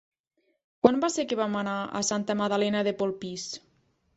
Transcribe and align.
Quan 0.85 0.95
va 1.03 1.09
ser 1.15 1.25
que 1.33 1.37
vam 1.41 1.59
anar 1.61 1.75
a 1.99 2.03
Santa 2.09 2.37
Magdalena 2.41 2.85
de 2.89 2.95
Polpís? 3.03 3.47